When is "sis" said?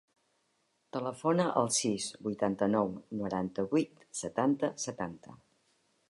1.75-2.07